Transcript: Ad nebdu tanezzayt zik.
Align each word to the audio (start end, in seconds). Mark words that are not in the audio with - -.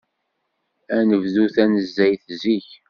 Ad 0.97 1.03
nebdu 1.09 1.45
tanezzayt 1.55 2.25
zik. 2.41 2.69